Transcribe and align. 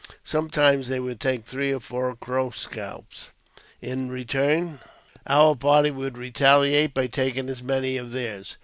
Sometimes 0.23 0.89
they 0.89 0.99
would 0.99 1.19
take 1.19 1.45
three 1.45 1.71
or 1.71 1.79
four 1.79 2.15
Crow 2.15 2.49
scalps; 2.49 3.29
in 3.81 4.09
return, 4.09 4.79
our 5.27 5.55
party 5.55 5.91
would 5.91 6.17
retaliate 6.17 6.95
by 6.95 7.05
taking 7.05 7.47
as 7.51 7.61
many 7.61 7.97
of 7.97 8.09
theirs. 8.11 8.57